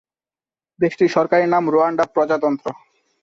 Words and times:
দেশটির 0.79 1.09
সরকারি 1.09 1.45
নাম 1.47 1.63
রুয়ান্ডা 1.73 2.05
প্রজাতন্ত্র। 2.13 2.67